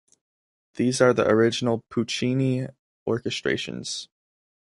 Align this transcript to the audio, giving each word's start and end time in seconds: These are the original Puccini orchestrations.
These 0.77 0.99
are 0.99 1.13
the 1.13 1.29
original 1.29 1.83
Puccini 1.91 2.65
orchestrations. 3.07 4.07